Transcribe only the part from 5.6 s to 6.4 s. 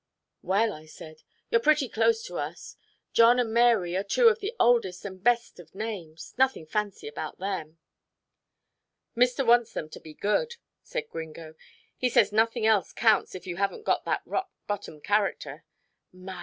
names.